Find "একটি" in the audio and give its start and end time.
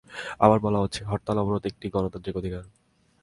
1.65-1.85